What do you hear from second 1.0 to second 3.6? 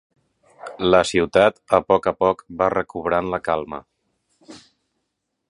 ciutat a poc a poc va recobrant la